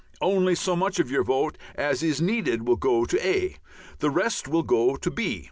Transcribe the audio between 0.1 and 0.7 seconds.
Only